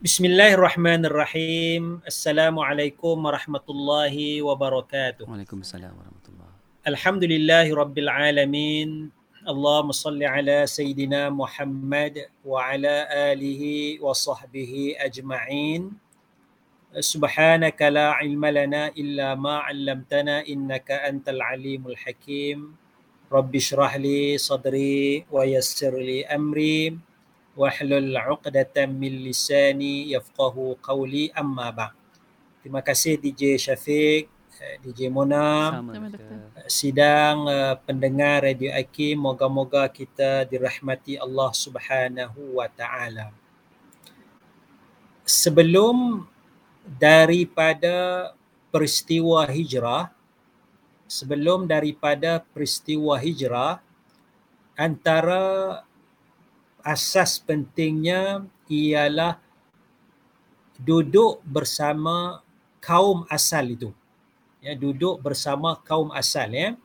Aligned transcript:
بسم 0.00 0.24
الله 0.32 0.56
الرحمن 0.56 1.04
الرحيم 1.12 2.00
السلام 2.08 2.56
عليكم 2.56 3.16
ورحمة 3.20 3.66
الله 3.68 4.16
وبركاته 4.42 5.28
وعليكم 5.28 5.60
السلام 5.60 5.92
ورحمة 5.92 6.26
الله 6.32 6.48
الحمد 6.88 7.24
لله 7.28 7.66
رب 7.68 7.96
العالمين 7.98 8.88
اللهم 9.44 9.92
صل 9.92 10.16
على 10.24 10.64
سيدنا 10.64 11.28
محمد 11.28 12.16
وعلى 12.48 12.96
آله 13.12 13.62
وصحبه 14.00 14.72
أجمعين 15.04 15.92
سبحانك 16.96 17.80
لا 17.92 18.16
علم 18.16 18.40
لنا 18.46 18.96
إلا 18.96 19.36
ما 19.36 19.68
علمتنا 19.68 20.48
إنك 20.48 20.88
أنت 20.96 21.28
العليم 21.28 21.84
الحكيم 21.92 22.58
رب 23.28 23.52
اشرح 23.52 23.96
لي 24.00 24.40
صدري 24.40 25.28
ويسر 25.28 25.92
لي 26.00 26.24
أمري 26.24 27.09
wahlul 27.58 28.14
'uqdatam 28.14 28.90
min 28.94 29.26
lisani 29.26 30.14
yafqahu 30.14 30.78
qawli 30.78 31.34
amma 31.34 31.68
ba. 31.74 31.86
Terima 32.60 32.84
kasih 32.84 33.16
DJ 33.16 33.56
Syafiq, 33.56 34.28
eh, 34.60 34.76
DJ 34.84 35.08
Mona, 35.08 35.80
sidang 36.68 37.48
uh, 37.48 37.74
pendengar 37.88 38.44
Radio 38.44 38.68
Aki, 38.76 39.16
moga-moga 39.16 39.88
kita 39.88 40.44
dirahmati 40.44 41.16
Allah 41.16 41.50
Subhanahu 41.56 42.60
wa 42.60 42.68
taala. 42.68 43.32
Sebelum 45.24 46.28
daripada 46.84 48.28
peristiwa 48.68 49.48
hijrah, 49.48 50.12
sebelum 51.08 51.64
daripada 51.64 52.44
peristiwa 52.54 53.18
hijrah 53.18 53.82
antara 54.78 55.80
asas 56.82 57.40
pentingnya 57.40 58.44
ialah 58.70 59.36
duduk 60.80 61.44
bersama 61.44 62.40
kaum 62.80 63.28
asal 63.28 63.64
itu. 63.68 63.90
Ya, 64.60 64.76
duduk 64.76 65.20
bersama 65.24 65.80
kaum 65.80 66.12
asal 66.12 66.52
ya. 66.52 66.76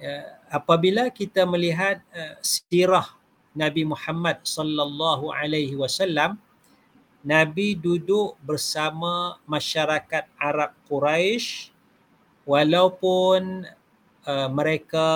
ya 0.00 0.14
apabila 0.48 1.12
kita 1.12 1.44
melihat 1.44 2.00
uh, 2.12 2.40
sirah 2.40 3.20
Nabi 3.52 3.84
Muhammad 3.84 4.40
sallallahu 4.46 5.28
alaihi 5.28 5.76
wasallam 5.76 6.40
Nabi 7.20 7.76
duduk 7.76 8.40
bersama 8.40 9.36
masyarakat 9.44 10.24
Arab 10.40 10.72
Quraisy 10.88 11.68
walaupun 12.48 13.68
uh, 14.24 14.48
mereka 14.48 15.08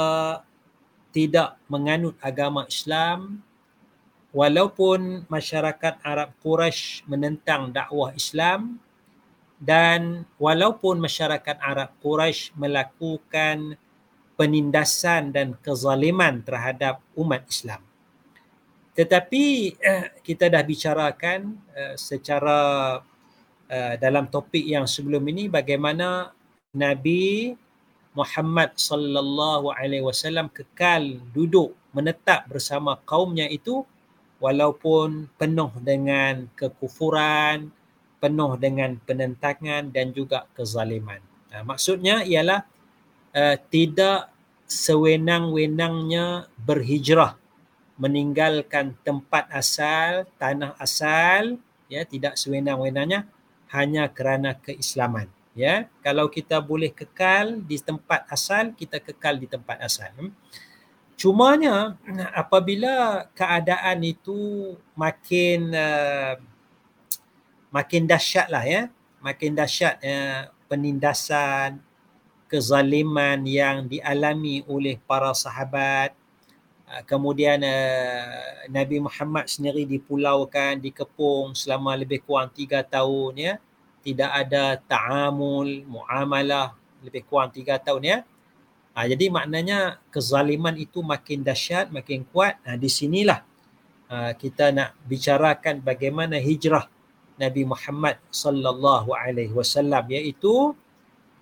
tidak 1.17 1.56
menganut 1.71 2.19
agama 2.21 2.69
Islam 2.69 3.41
walaupun 4.34 5.25
masyarakat 5.31 6.03
Arab 6.03 6.34
Quraisy 6.43 7.06
menentang 7.06 7.71
dakwah 7.71 8.11
Islam 8.19 8.83
dan 9.62 10.27
walaupun 10.43 10.99
masyarakat 10.99 11.56
Arab 11.62 11.95
Quraisy 12.03 12.53
melakukan 12.59 13.78
penindasan 14.34 15.31
dan 15.31 15.55
kezaliman 15.62 16.43
terhadap 16.43 16.99
umat 17.15 17.47
Islam. 17.47 17.78
Tetapi 18.99 19.44
eh, 19.78 20.06
kita 20.27 20.50
dah 20.50 20.62
bicarakan 20.67 21.55
eh, 21.71 21.94
secara 21.94 22.99
eh, 23.71 23.94
dalam 24.03 24.27
topik 24.27 24.67
yang 24.67 24.91
sebelum 24.91 25.23
ini 25.31 25.47
bagaimana 25.47 26.34
Nabi 26.75 27.55
Muhammad 28.15 28.75
sallallahu 28.78 29.75
alaihi 29.75 30.03
wasallam 30.03 30.50
kekal 30.50 31.23
duduk 31.34 31.75
menetap 31.94 32.47
bersama 32.50 32.99
kaumnya 33.03 33.47
itu 33.50 33.87
walaupun 34.44 35.32
penuh 35.41 35.72
dengan 35.81 36.53
kekufuran, 36.53 37.72
penuh 38.21 38.60
dengan 38.60 39.00
penentangan 39.00 39.88
dan 39.88 40.12
juga 40.12 40.44
kezaliman. 40.53 41.25
Uh, 41.49 41.65
maksudnya 41.65 42.21
ialah 42.28 42.69
uh, 43.32 43.56
tidak 43.72 44.28
sewenang-wenangnya 44.69 46.53
berhijrah 46.60 47.41
meninggalkan 47.97 48.93
tempat 49.06 49.49
asal, 49.49 50.28
tanah 50.37 50.76
asal, 50.76 51.56
ya 51.88 52.02
tidak 52.05 52.35
sewenang-wenangnya 52.37 53.25
hanya 53.73 54.11
kerana 54.11 54.58
keislaman. 54.61 55.31
Ya, 55.55 55.87
kalau 56.02 56.26
kita 56.26 56.58
boleh 56.58 56.91
kekal 56.91 57.62
di 57.62 57.79
tempat 57.79 58.26
asal, 58.26 58.75
kita 58.75 58.99
kekal 58.99 59.38
di 59.38 59.46
tempat 59.46 59.79
asal. 59.79 60.11
Hmm? 60.19 60.35
Cumanya 61.14 61.94
apabila 62.34 63.25
keadaan 63.38 64.02
itu 64.02 64.75
makin 64.99 65.70
uh, 65.70 66.34
makin 67.70 68.02
dahsyat 68.11 68.50
lah 68.50 68.66
ya, 68.66 68.82
makin 69.22 69.55
dahsyat 69.55 70.02
uh, 70.02 70.50
penindasan, 70.66 71.78
kezaliman 72.50 73.46
yang 73.46 73.87
dialami 73.87 74.66
oleh 74.66 74.99
para 75.06 75.31
sahabat, 75.38 76.19
uh, 76.90 77.02
kemudian 77.06 77.62
uh, 77.62 78.67
Nabi 78.67 78.99
Muhammad 78.99 79.46
sendiri 79.46 79.87
dipulaukan, 79.87 80.82
dikepung 80.82 81.55
selama 81.55 81.94
lebih 81.94 82.26
kurang 82.26 82.50
tiga 82.50 82.82
tahun 82.82 83.32
ya, 83.38 83.55
tidak 84.02 84.31
ada 84.34 84.82
ta'amul, 84.82 85.87
muamalah 85.87 86.75
lebih 87.06 87.22
kurang 87.31 87.55
tiga 87.55 87.78
tahun 87.78 88.02
ya. 88.02 88.19
Ha, 88.94 89.11
jadi 89.11 89.26
maknanya 89.26 89.99
kezaliman 90.14 90.79
itu 90.79 91.02
makin 91.02 91.43
dahsyat, 91.43 91.91
makin 91.91 92.23
kuat. 92.31 92.62
Ha, 92.62 92.79
di 92.79 92.87
sinilah 92.87 93.43
uh, 94.06 94.32
kita 94.38 94.70
nak 94.70 94.94
bicarakan 95.02 95.82
bagaimana 95.82 96.38
hijrah 96.38 96.87
Nabi 97.35 97.67
Muhammad 97.67 98.23
sallallahu 98.31 99.11
alaihi 99.11 99.50
wasallam 99.50 100.06
iaitu 100.06 100.79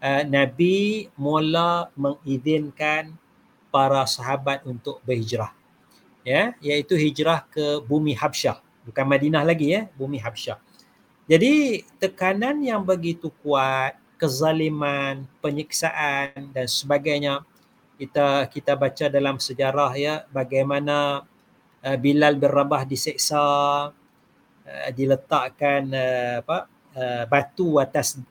uh, 0.00 0.22
Nabi 0.25 1.12
mula 1.12 1.93
mengizinkan 1.93 3.12
para 3.69 4.04
sahabat 4.08 4.64
untuk 4.64 5.04
berhijrah. 5.04 5.52
Ya, 6.22 6.54
iaitu 6.62 6.94
hijrah 6.94 7.44
ke 7.50 7.82
bumi 7.82 8.14
Habsyah, 8.14 8.62
bukan 8.87 9.04
Madinah 9.04 9.43
lagi 9.43 9.75
ya, 9.75 9.90
bumi 9.99 10.22
Habsyah. 10.22 10.54
Jadi 11.26 11.82
tekanan 11.99 12.62
yang 12.62 12.87
begitu 12.87 13.26
kuat, 13.43 13.99
kezaliman, 14.22 15.26
penyiksaan 15.42 16.54
dan 16.54 16.66
sebagainya. 16.70 17.42
Kita 17.98 18.46
kita 18.46 18.78
baca 18.78 19.10
dalam 19.10 19.42
sejarah 19.42 19.90
ya 19.98 20.14
bagaimana 20.30 21.26
uh, 21.82 21.98
Bilal 21.98 22.38
bin 22.38 22.46
Rabah 22.46 22.86
diseksa 22.86 23.42
uh, 24.62 24.88
diletakkan 24.94 25.90
uh, 25.90 26.34
apa 26.46 26.58
uh, 26.94 27.24
batu 27.26 27.82
atas 27.82 28.22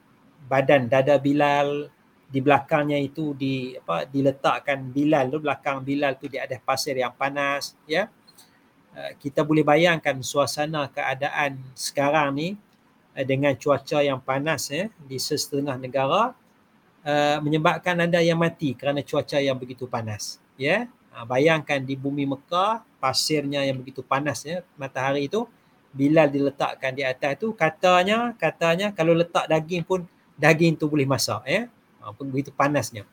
badan 0.48 0.88
dada 0.88 1.20
Bilal. 1.20 1.92
Di 2.32 2.40
belakangnya 2.40 2.96
itu 2.96 3.36
di 3.36 3.76
apa 3.76 4.08
diletakkan 4.08 4.88
Bilal 4.96 5.28
tu 5.28 5.44
belakang 5.44 5.84
Bilal 5.84 6.16
tu 6.16 6.32
di 6.32 6.40
atas 6.40 6.64
pasir 6.64 6.96
yang 6.96 7.12
panas 7.12 7.76
ya. 7.84 8.08
Uh, 8.96 9.12
kita 9.20 9.44
boleh 9.44 9.68
bayangkan 9.68 10.16
suasana 10.24 10.88
keadaan 10.88 11.60
sekarang 11.76 12.32
ni 12.32 12.50
uh, 13.16 13.26
dengan 13.26 13.54
cuaca 13.56 14.00
yang 14.04 14.20
panas 14.22 14.72
ya 14.72 14.88
di 15.06 15.18
setengah 15.20 15.76
negara 15.78 16.36
uh, 17.04 17.38
menyebabkan 17.44 17.98
anda 18.00 18.20
yang 18.20 18.40
mati 18.40 18.74
kerana 18.74 19.04
cuaca 19.04 19.38
yang 19.40 19.56
begitu 19.56 19.88
panas 19.88 20.40
ya. 20.56 20.88
Uh, 21.12 21.26
bayangkan 21.28 21.84
di 21.84 22.00
bumi 22.00 22.24
Mekah 22.24 22.84
pasirnya 23.02 23.68
yang 23.68 23.80
begitu 23.82 24.00
panas 24.06 24.48
ya 24.48 24.64
matahari 24.80 25.28
itu 25.28 25.44
Bilal 25.92 26.32
diletakkan 26.32 26.96
di 26.96 27.04
atas 27.04 27.36
tu 27.36 27.52
katanya 27.52 28.32
katanya 28.40 28.96
kalau 28.96 29.12
letak 29.12 29.44
daging 29.52 29.84
pun 29.84 30.08
daging 30.40 30.80
tu 30.80 30.88
boleh 30.88 31.04
masak 31.04 31.44
ya. 31.44 31.68
Ha, 32.00 32.16
begitu 32.16 32.50
panasnya. 32.56 33.04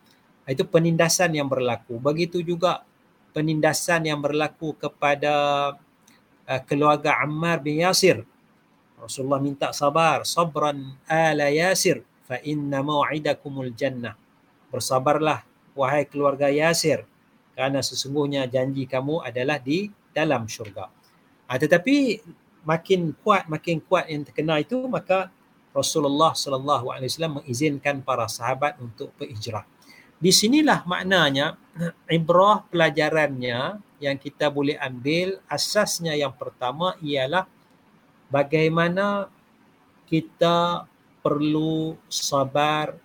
Itu 0.47 0.63
penindasan 0.63 1.35
yang 1.35 1.51
berlaku. 1.51 1.99
Begitu 1.99 2.39
juga 2.41 2.87
penindasan 3.35 4.07
yang 4.07 4.23
berlaku 4.23 4.79
kepada 4.79 5.35
uh, 6.47 6.61
keluarga 6.71 7.19
Ammar 7.19 7.59
bin 7.59 7.83
Yasir 7.83 8.23
Rasulullah 8.99 9.41
minta 9.41 9.71
sabar 9.71 10.27
sabran 10.27 10.99
ala 11.07 11.49
Yasir 11.49 12.03
fa 12.27 12.39
inna 12.45 12.83
mau'idakumul 12.83 13.73
jannah 13.73 14.19
bersabarlah 14.69 15.43
wahai 15.79 16.05
keluarga 16.05 16.51
Yasir 16.51 17.07
kerana 17.55 17.83
sesungguhnya 17.83 18.47
janji 18.51 18.85
kamu 18.85 19.25
adalah 19.25 19.59
di 19.59 19.89
dalam 20.11 20.47
syurga 20.51 20.91
ha, 21.47 21.57
tetapi 21.57 22.21
makin 22.67 23.17
kuat 23.23 23.47
makin 23.49 23.81
kuat 23.81 24.11
yang 24.11 24.27
terkena 24.27 24.61
itu 24.61 24.77
maka 24.91 25.33
Rasulullah 25.79 26.35
sallallahu 26.35 26.91
alaihi 26.91 27.09
wasallam 27.13 27.35
mengizinkan 27.43 28.03
para 28.03 28.27
sahabat 28.27 28.81
untuk 28.83 29.15
berhijrah. 29.15 29.63
Di 30.19 30.35
sinilah 30.35 30.83
maknanya 30.89 31.55
ibrah 32.11 32.67
pelajarannya 32.67 33.79
yang 34.03 34.17
kita 34.19 34.51
boleh 34.51 34.75
ambil 34.83 35.39
asasnya 35.47 36.19
yang 36.19 36.35
pertama 36.35 36.99
ialah 36.99 37.47
bagaimana 38.33 39.29
kita 40.09 40.89
perlu 41.21 41.97
sabar 42.09 42.97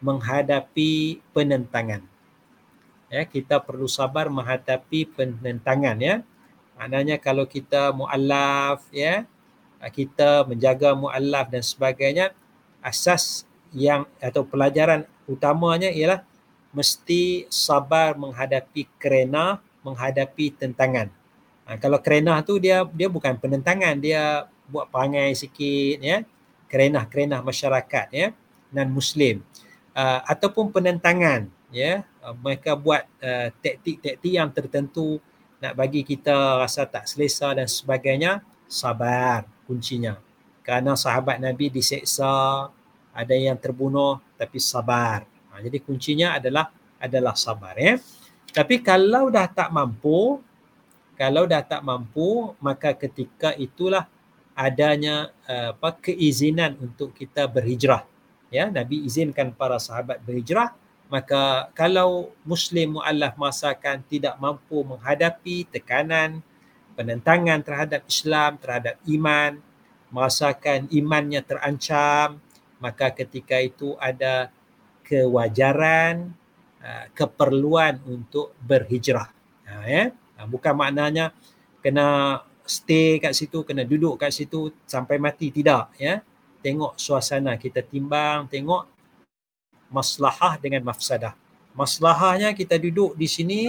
menghadapi 0.00 1.20
penentangan. 1.32 2.04
Ya, 3.10 3.26
kita 3.26 3.58
perlu 3.60 3.90
sabar 3.90 4.30
menghadapi 4.30 5.08
penentangan 5.12 5.98
ya. 5.98 6.22
Maknanya 6.78 7.20
kalau 7.20 7.44
kita 7.44 7.92
muallaf 7.92 8.86
ya, 8.92 9.28
kita 9.88 10.44
menjaga 10.48 10.92
muallaf 10.92 11.48
dan 11.52 11.64
sebagainya, 11.64 12.32
asas 12.80 13.44
yang 13.72 14.04
atau 14.20 14.44
pelajaran 14.44 15.04
utamanya 15.24 15.88
ialah 15.88 16.24
mesti 16.70 17.50
sabar 17.50 18.14
menghadapi 18.14 18.86
kerena 18.98 19.58
menghadapi 19.82 20.54
tentangan. 20.54 21.10
Ha, 21.66 21.78
kalau 21.80 21.98
kerena 22.02 22.38
tu 22.44 22.60
dia 22.60 22.86
dia 22.94 23.08
bukan 23.08 23.38
penentangan, 23.38 23.98
dia 23.98 24.46
buat 24.70 24.86
perangai 24.88 25.34
sikit 25.34 25.98
ya. 25.98 26.22
Kerena-kerena 26.70 27.42
masyarakat 27.42 28.06
ya 28.14 28.30
non 28.70 28.90
muslim. 28.94 29.42
Uh, 29.90 30.22
ataupun 30.30 30.70
penentangan 30.70 31.50
ya 31.74 32.06
uh, 32.22 32.34
mereka 32.38 32.78
buat 32.78 33.02
uh, 33.18 33.50
taktik-taktik 33.58 34.30
yang 34.30 34.54
tertentu 34.54 35.18
nak 35.60 35.76
bagi 35.76 36.00
kita 36.06 36.56
rasa 36.56 36.88
tak 36.88 37.04
selesa 37.04 37.52
dan 37.52 37.68
sebagainya, 37.68 38.40
sabar 38.64 39.44
kuncinya. 39.68 40.16
Kerana 40.64 40.96
sahabat 40.96 41.36
Nabi 41.36 41.68
diseksa, 41.68 42.68
ada 43.12 43.34
yang 43.36 43.60
terbunuh 43.60 44.24
tapi 44.40 44.56
sabar. 44.56 45.28
Ha, 45.52 45.60
jadi 45.60 45.76
kuncinya 45.84 46.40
adalah 46.40 46.72
adalah 46.96 47.36
sabar 47.36 47.76
ya. 47.76 48.00
Tapi 48.50 48.80
kalau 48.80 49.28
dah 49.28 49.46
tak 49.52 49.68
mampu, 49.68 50.40
kalau 51.14 51.44
dah 51.44 51.60
tak 51.60 51.84
mampu, 51.84 52.56
maka 52.64 52.96
ketika 52.96 53.52
itulah 53.60 54.08
adanya 54.60 55.32
uh, 55.48 55.72
apa 55.72 55.96
keizinan 55.96 56.76
untuk 56.76 57.16
kita 57.16 57.48
berhijrah. 57.48 58.04
Ya, 58.52 58.68
Nabi 58.68 59.08
izinkan 59.08 59.56
para 59.56 59.80
sahabat 59.80 60.20
berhijrah. 60.20 60.76
Maka 61.08 61.72
kalau 61.74 62.30
muslim 62.46 63.00
muallaf 63.00 63.34
masakan 63.34 64.04
tidak 64.06 64.36
mampu 64.38 64.84
menghadapi 64.86 65.66
tekanan 65.66 66.38
penentangan 66.94 67.64
terhadap 67.66 68.06
Islam 68.06 68.60
terhadap 68.62 68.94
iman 69.10 69.58
merasakan 70.14 70.86
imannya 70.90 71.42
terancam 71.42 72.38
maka 72.78 73.10
ketika 73.10 73.58
itu 73.58 73.98
ada 73.98 74.54
kewajaran 75.02 76.30
uh, 76.78 77.06
keperluan 77.12 77.98
untuk 78.06 78.54
berhijrah. 78.62 79.28
Ha, 79.66 79.84
ya? 79.84 80.04
Ha, 80.38 80.46
bukan 80.48 80.74
maknanya 80.78 81.34
kena 81.84 82.40
stay 82.70 83.18
kat 83.18 83.34
situ 83.34 83.66
kena 83.66 83.82
duduk 83.82 84.14
kat 84.14 84.30
situ 84.30 84.70
sampai 84.86 85.18
mati 85.18 85.50
tidak 85.50 85.90
ya 85.98 86.22
tengok 86.62 86.94
suasana 86.94 87.58
kita 87.58 87.82
timbang 87.82 88.46
tengok 88.46 88.86
maslahah 89.90 90.56
dengan 90.56 90.86
mafsadah. 90.86 91.34
Maslahahnya 91.74 92.54
kita 92.54 92.78
duduk 92.78 93.18
di 93.18 93.26
sini 93.26 93.62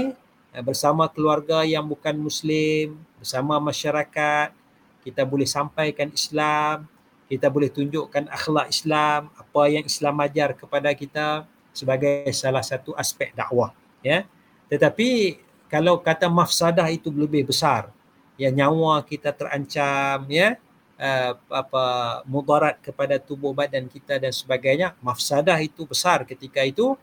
eh, 0.54 0.64
bersama 0.64 1.10
keluarga 1.10 1.66
yang 1.66 1.84
bukan 1.84 2.14
muslim, 2.16 2.96
bersama 3.18 3.58
masyarakat, 3.58 4.54
kita 5.02 5.26
boleh 5.26 5.50
sampaikan 5.50 6.14
Islam, 6.14 6.86
kita 7.26 7.50
boleh 7.50 7.74
tunjukkan 7.74 8.30
akhlak 8.30 8.70
Islam, 8.70 9.34
apa 9.34 9.62
yang 9.68 9.84
Islam 9.86 10.16
ajar 10.22 10.54
kepada 10.54 10.94
kita 10.94 11.50
sebagai 11.74 12.30
salah 12.38 12.62
satu 12.62 12.94
aspek 12.94 13.34
dakwah, 13.34 13.74
ya. 14.06 14.24
Tetapi 14.70 15.42
kalau 15.72 16.00
kata 16.00 16.30
mafsadah 16.30 16.86
itu 16.94 17.10
lebih 17.10 17.50
besar, 17.50 17.90
ya 18.42 18.50
nyawa 18.50 19.06
kita 19.06 19.30
terancam, 19.38 20.26
ya, 20.26 20.58
uh, 20.98 21.32
apa 21.54 21.86
mudarat 22.26 22.82
kepada 22.82 23.22
tubuh 23.22 23.54
badan 23.54 23.86
kita 23.86 24.18
dan 24.18 24.34
sebagainya 24.34 24.98
mafsadah 25.06 25.62
itu 25.62 25.86
besar 25.86 26.26
ketika 26.26 26.66
itu. 26.66 26.98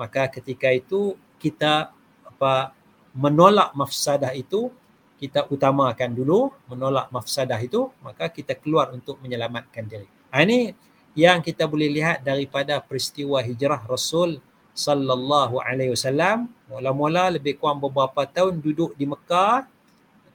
Maka 0.00 0.32
ketika 0.32 0.72
itu 0.72 1.20
kita 1.36 1.92
apa 2.24 2.72
menolak 3.12 3.76
mafsadah 3.76 4.32
itu 4.32 4.72
kita 5.20 5.44
utamakan 5.52 6.16
dulu 6.16 6.48
menolak 6.72 7.12
mafsadah 7.12 7.60
itu 7.60 7.92
maka 8.00 8.32
kita 8.32 8.56
keluar 8.56 8.88
untuk 8.96 9.20
menyelamatkan 9.20 9.84
diri. 9.84 10.08
Ha, 10.32 10.40
ini 10.40 10.72
yang 11.12 11.44
kita 11.44 11.68
boleh 11.68 11.92
lihat 11.92 12.24
daripada 12.24 12.80
peristiwa 12.80 13.44
hijrah 13.44 13.84
Rasul 13.84 14.40
sallallahu 14.72 15.60
alaihi 15.60 15.92
wasallam. 15.92 16.48
Mula-mula 16.72 17.28
lebih 17.36 17.60
kurang 17.60 17.84
beberapa 17.84 18.24
tahun 18.24 18.64
duduk 18.64 18.96
di 18.96 19.04
Mekah 19.04 19.68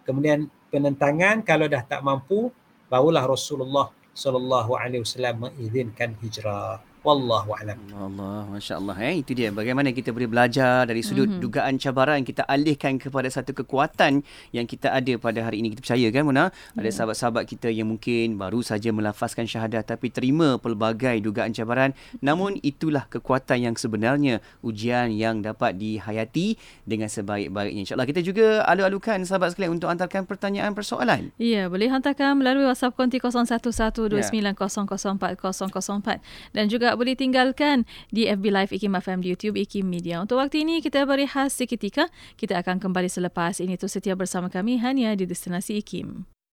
kemudian 0.05 0.47
penentangan 0.69 1.41
kalau 1.41 1.65
dah 1.65 1.81
tak 1.83 2.05
mampu 2.05 2.53
barulah 2.87 3.25
Rasulullah 3.25 3.89
sallallahu 4.15 4.77
alaihi 4.79 5.03
wasallam 5.03 5.49
mengizinkan 5.49 6.15
hijrah. 6.23 6.79
Wallahu 7.05 7.53
alam. 7.53 7.77
Allah, 7.93 8.49
masya-Allah. 8.49 8.97
Eh 8.97 9.21
itu 9.21 9.37
dia. 9.37 9.53
Bagaimana 9.53 9.93
kita 9.93 10.09
boleh 10.09 10.25
belajar 10.25 10.89
dari 10.89 11.05
sudut 11.05 11.29
mm-hmm. 11.29 11.37
dugaan 11.37 11.77
cabaran 11.77 12.25
kita 12.25 12.41
alihkan 12.49 12.97
kepada 12.97 13.29
satu 13.29 13.53
kekuatan 13.53 14.25
yang 14.49 14.65
kita 14.65 14.89
ada 14.89 15.13
pada 15.21 15.45
hari 15.45 15.61
ini. 15.61 15.77
Kita 15.77 15.85
percaya 15.85 16.09
kan 16.09 16.25
Mona 16.25 16.49
yeah. 16.49 16.81
ada 16.81 16.89
sahabat-sahabat 16.89 17.45
kita 17.45 17.69
yang 17.69 17.93
mungkin 17.93 18.41
baru 18.41 18.65
saja 18.65 18.89
melafazkan 18.89 19.45
syahadah 19.45 19.85
tapi 19.85 20.09
terima 20.09 20.57
pelbagai 20.57 21.21
dugaan 21.21 21.53
cabaran. 21.53 21.93
Namun 22.25 22.57
itulah 22.65 23.05
kekuatan 23.05 23.69
yang 23.69 23.77
sebenarnya 23.77 24.41
ujian 24.65 25.13
yang 25.13 25.45
dapat 25.45 25.77
dihayati 25.77 26.57
dengan 26.89 27.05
sebaik-baiknya. 27.05 27.85
insya-Allah 27.85 28.09
kita 28.09 28.25
juga 28.25 28.65
alu-alukan 28.65 29.21
sahabat 29.29 29.53
sekalian 29.53 29.77
untuk 29.77 29.93
hantarkan 29.93 30.25
pertanyaan 30.25 30.73
persoalan. 30.73 31.29
Ya, 31.37 31.69
yeah, 31.69 31.69
boleh 31.69 31.85
hantarkan 31.85 32.41
melalui 32.41 32.65
WhatsApp 32.65 32.97
konti 32.97 33.21
0112900404 33.21 36.17
dan 36.49 36.65
juga 36.65 36.94
boleh 36.99 37.15
tinggalkan 37.15 37.87
di 38.11 38.27
FB 38.27 38.45
Live 38.51 38.71
IKIM 38.75 38.95
FM 38.99 39.19
di 39.23 39.27
YouTube 39.31 39.55
IKIM 39.55 39.87
Media. 39.87 40.19
Untuk 40.19 40.41
waktu 40.41 40.67
ini 40.67 40.83
kita 40.83 41.07
berehat 41.07 41.53
seketika. 41.53 42.11
Kita 42.35 42.59
akan 42.59 42.83
kembali 42.83 43.07
selepas 43.07 43.63
ini 43.63 43.79
tu 43.79 43.87
setia 43.87 44.17
bersama 44.17 44.51
kami 44.51 44.81
hanya 44.83 45.15
di 45.15 45.23
Destinasi 45.23 45.79
IKIM. 45.79 46.34